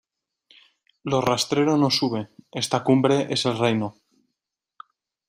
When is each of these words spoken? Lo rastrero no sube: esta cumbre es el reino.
Lo 1.03 1.21
rastrero 1.21 1.77
no 1.77 1.91
sube: 1.91 2.29
esta 2.51 2.83
cumbre 2.83 3.27
es 3.31 3.45
el 3.45 3.55
reino. 3.59 3.93